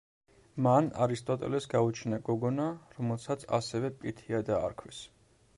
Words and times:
მან 0.67 0.87
არისტოტელეს 1.05 1.67
გაუჩინა 1.75 2.19
გოგონა, 2.31 2.67
რომელსაც 2.97 3.47
ასევე 3.61 3.95
პითია 4.03 4.45
დაარქვეს. 4.53 5.05